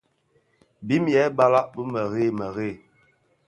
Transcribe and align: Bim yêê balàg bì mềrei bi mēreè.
Bim 0.87 1.03
yêê 1.13 1.25
balàg 1.37 1.65
bì 1.73 1.81
mềrei 1.93 2.29
bi 2.31 2.35
mēreè. 2.37 2.71